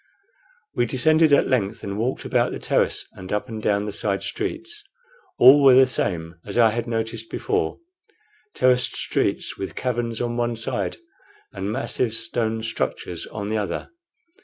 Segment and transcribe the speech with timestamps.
[0.73, 4.23] We descended at length and walked about the terrace and up and down the side
[4.23, 4.83] streets.
[5.37, 7.77] All were the same as I had noticed before
[8.55, 10.97] terraced streets, with caverns on one side
[11.53, 13.91] and massive stone structures on the other.